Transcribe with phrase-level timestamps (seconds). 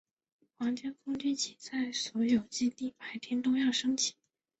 [0.57, 4.15] 皇家空军旗在所有基地白天都要升起。